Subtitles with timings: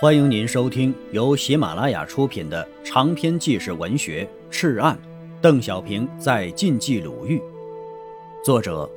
[0.00, 4.96] 欢迎您收听由喜马拉雅出品的长篇纪实文学《赤案》，
[5.40, 7.42] 邓小平在晋冀鲁豫，
[8.44, 8.88] 作者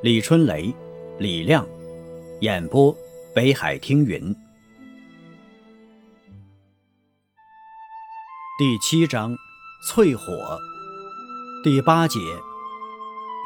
[0.00, 0.72] 李春雷、
[1.18, 1.66] 李亮，
[2.40, 2.96] 演播
[3.34, 4.32] 北海听云。
[8.56, 9.36] 第七章，
[9.90, 10.56] 淬火。
[11.64, 12.20] 第八节，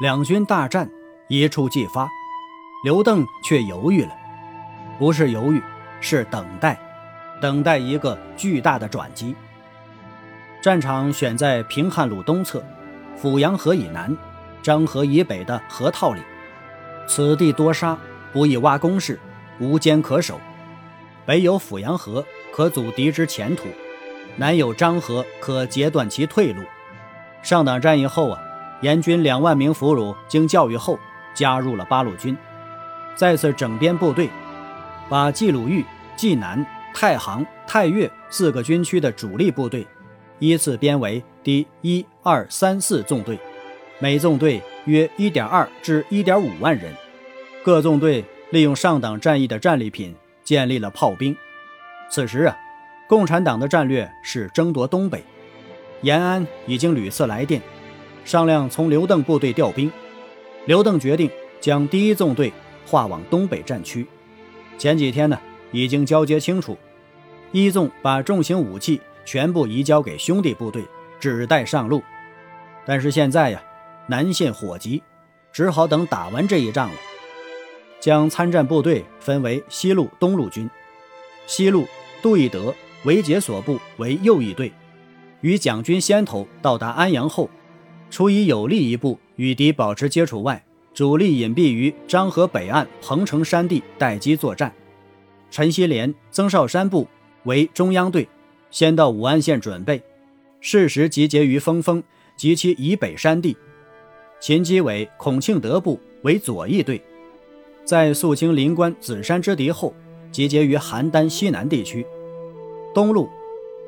[0.03, 0.91] 两军大战
[1.31, 2.07] 一触即发，
[2.85, 4.13] 刘邓却犹豫了，
[4.99, 5.63] 不是犹豫，
[6.03, 6.79] 是等待。
[7.41, 9.35] 等待一个巨大的转机。
[10.61, 12.63] 战场选在平汉路东侧，
[13.17, 14.17] 阜阳河以南，
[14.63, 16.21] 漳河以北的河套里。
[17.07, 17.97] 此地多沙，
[18.33, 19.19] 不易挖工事，
[19.61, 20.41] 无坚可守。
[21.25, 23.69] 北有阜阳河，可阻敌之前途；
[24.37, 26.63] 南有漳河，可截断其退路。
[27.43, 28.41] 上党战役后啊，
[28.83, 30.99] 阎军两万名俘虏经教育后，
[31.35, 32.37] 加入了八路军，
[33.15, 34.29] 再次整编部队，
[35.09, 35.85] 把冀鲁豫、
[36.17, 36.67] 冀南。
[36.95, 39.87] 太行、太岳四个军区的主力部队，
[40.41, 43.39] 依次编为第一、二、三、四纵队，
[44.01, 46.93] 每纵队约1.2至1.5万人。
[47.63, 51.37] 各纵队利用上党战役的战利品建立了炮兵。
[52.11, 52.57] 此时啊，
[53.07, 55.23] 共产党的战略是争夺东北。
[56.03, 57.63] 延安已经屡次来电，
[58.25, 59.91] 商量从刘邓部队调兵。
[60.67, 62.53] 刘邓决定将第一纵队
[62.87, 64.07] 划往东北战区。
[64.77, 65.39] 前几天呢？
[65.71, 66.79] 已经交接清楚，
[67.53, 70.85] 一纵把重型武器全部移交给兄弟部队，
[71.19, 72.03] 只待上路。
[72.85, 73.63] 但是现在呀，
[74.07, 75.03] 南线火急，
[75.53, 76.97] 只好等打完这一仗了。
[78.01, 80.69] 将参战部队分为西路、东路军。
[81.47, 81.87] 西路，
[82.23, 82.75] 杜义德、
[83.05, 84.73] 韦杰所部为右翼队，
[85.41, 87.51] 与蒋军先头到达安阳后，
[88.11, 90.65] 除以有利一部与敌保持接触外，
[90.95, 94.73] 主力隐蔽于漳河北岸彭城山地待机作战。
[95.51, 97.09] 陈锡联、曾绍山部
[97.49, 98.29] 为中央队，
[98.71, 100.03] 先到武安县准备，
[100.61, 102.03] 适时集结于峰峰
[102.37, 103.57] 及其以北山地。
[104.39, 107.03] 秦基伟、孔庆德部为左翼队，
[107.87, 109.95] 在肃清临关子山之敌后，
[110.31, 112.07] 集结于邯郸西南地区。
[112.95, 113.31] 东路，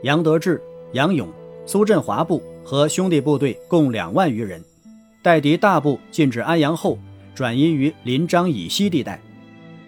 [0.05, 0.61] 杨德志、
[0.93, 1.29] 杨勇、
[1.67, 4.65] 苏振华部和兄弟部队共两万余人，
[5.23, 6.99] 待敌大部进至安阳后，
[7.34, 9.21] 转移于临漳以西地带。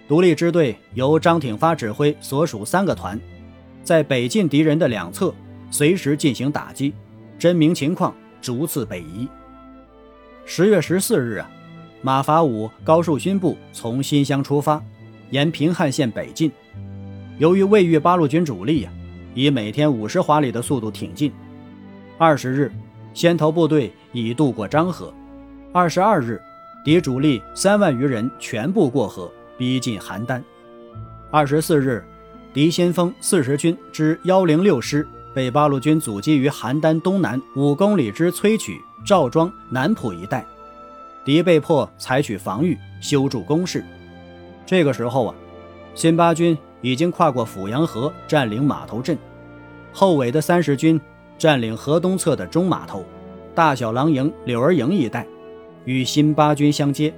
[0.07, 3.19] 独立支队由张挺发指挥，所属三个团，
[3.83, 5.35] 在北进敌人的两侧
[5.71, 6.93] 随时进行打击，
[7.39, 9.29] 真明情况，逐次北移。
[10.45, 11.51] 十月十四日啊，
[12.01, 14.83] 马法五、高树勋部从新乡出发，
[15.31, 16.51] 沿平汉线北进。
[17.39, 18.91] 由于未遇八路军主力呀，
[19.35, 21.33] 以每天五十华里的速度挺进。
[22.19, 22.71] 二十日，
[23.15, 25.13] 先头部队已渡过漳河。
[25.73, 26.41] 二十二日，
[26.85, 29.31] 敌主力三万余人全部过河。
[29.59, 30.43] 逼近邯郸。
[31.31, 32.05] 二十四日，
[32.53, 40.45] 敌先锋四十军之幺零六师被八路军阻击于邯郸东南五公里之崔曲、赵庄、南浦一带，
[41.25, 43.83] 敌被迫采取防御，修筑工事。
[44.67, 45.35] 这个时候啊，
[45.95, 49.17] 新八军已经跨过阜阳河，占领码头镇。
[49.91, 51.01] 后尾的三十军
[51.39, 53.03] 占领河东侧的中码头、
[53.55, 55.27] 大小狼营、柳儿营一带，
[55.87, 57.15] 与新八军相接。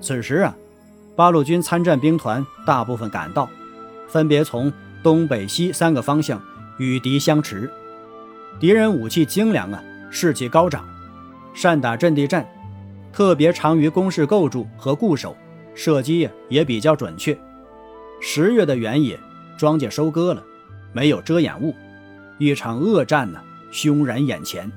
[0.00, 0.56] 此时啊。
[1.14, 3.46] 八路军参战兵团大部分赶到，
[4.08, 6.40] 分别从东北西三个方向
[6.78, 7.70] 与敌相持。
[8.60, 10.84] 敌人武器精良啊，士气高涨，
[11.54, 12.46] 善打阵地战，
[13.12, 15.36] 特别长于工事构筑和固守，
[15.74, 17.36] 射击也比较准确。
[18.20, 19.18] 十月的原野，
[19.56, 20.42] 庄稼收割了，
[20.92, 21.74] 没有遮掩物，
[22.38, 24.70] 一场恶战呢，凶然眼前。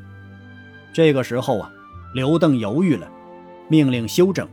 [0.94, 1.72] 这个时候啊，
[2.14, 3.08] 刘邓犹豫了，
[3.68, 4.48] 命令休整，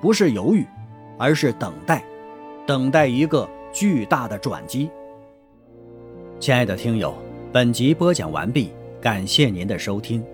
[0.00, 0.66] 不是犹豫。
[1.16, 2.04] 而是等待，
[2.66, 4.88] 等待一个巨大的转机。
[6.38, 7.12] 亲爱的听友，
[7.52, 8.70] 本集播讲完毕，
[9.00, 10.24] 感谢您的收听。